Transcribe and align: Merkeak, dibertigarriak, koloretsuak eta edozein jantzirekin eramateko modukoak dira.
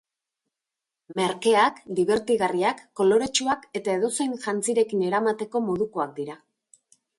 Merkeak, 1.19 1.77
dibertigarriak, 1.99 2.81
koloretsuak 3.01 3.69
eta 3.81 3.95
edozein 4.01 4.35
jantzirekin 4.49 5.07
eramateko 5.13 5.65
modukoak 5.71 6.19
dira. 6.21 6.43